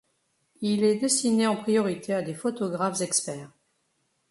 Il 0.61 0.83
est 0.83 0.95
destiné 0.95 1.45
en 1.45 1.55
priorité 1.55 2.11
à 2.11 2.23
des 2.23 2.33
photographes 2.33 3.01
experts. 3.01 3.51